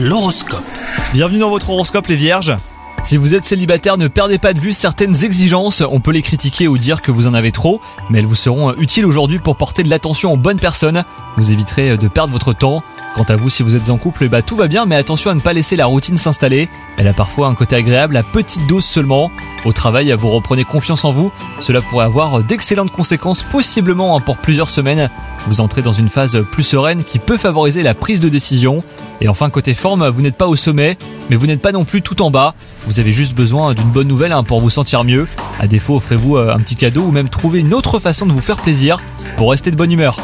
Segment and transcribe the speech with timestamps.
[0.00, 0.62] L'horoscope.
[1.12, 2.54] Bienvenue dans votre horoscope les vierges.
[3.02, 5.82] Si vous êtes célibataire, ne perdez pas de vue certaines exigences.
[5.90, 8.72] On peut les critiquer ou dire que vous en avez trop, mais elles vous seront
[8.76, 11.02] utiles aujourd'hui pour porter de l'attention aux bonnes personnes.
[11.36, 12.84] Vous éviterez de perdre votre temps.
[13.16, 15.34] Quant à vous, si vous êtes en couple, bah tout va bien, mais attention à
[15.34, 16.68] ne pas laisser la routine s'installer.
[16.96, 19.32] Elle a parfois un côté agréable à petite dose seulement.
[19.64, 21.32] Au travail, vous reprenez confiance en vous.
[21.58, 25.10] Cela pourrait avoir d'excellentes conséquences, possiblement hein, pour plusieurs semaines.
[25.48, 28.84] Vous entrez dans une phase plus sereine qui peut favoriser la prise de décision.
[29.20, 30.96] Et enfin, côté forme, vous n'êtes pas au sommet,
[31.28, 32.54] mais vous n'êtes pas non plus tout en bas.
[32.86, 35.26] Vous avez juste besoin d'une bonne nouvelle hein, pour vous sentir mieux.
[35.58, 38.40] À défaut, offrez-vous euh, un petit cadeau ou même trouvez une autre façon de vous
[38.40, 38.98] faire plaisir
[39.36, 40.18] pour rester de bonne humeur.